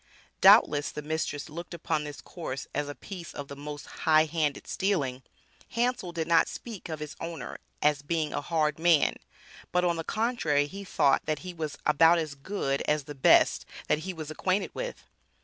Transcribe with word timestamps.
Doubtless 0.41 0.89
the 0.89 1.03
mistress 1.03 1.47
looked 1.47 1.75
upon 1.75 2.03
this 2.05 2.21
course 2.21 2.65
as 2.73 2.89
a 2.89 2.95
piece 2.95 3.35
of 3.35 3.49
the 3.49 3.55
most 3.55 3.85
highhanded 3.85 4.65
stealing. 4.65 5.21
Hansel 5.73 6.11
did 6.11 6.25
not 6.27 6.47
speak 6.47 6.89
of 6.89 6.99
his 7.01 7.15
owner 7.19 7.59
as 7.83 8.01
being 8.01 8.33
a 8.33 8.41
hard 8.41 8.79
man, 8.79 9.15
but 9.71 9.85
on 9.85 9.97
the 9.97 10.03
contrary 10.03 10.65
he 10.65 10.83
thought 10.83 11.27
that 11.27 11.37
he 11.45 11.53
was 11.53 11.77
about 11.85 12.17
as 12.17 12.33
"good" 12.33 12.81
as 12.87 13.03
the 13.03 13.13
best 13.13 13.63
that 13.89 13.99
he 13.99 14.11
was 14.11 14.31
acquainted 14.31 14.71
with. 14.73 15.03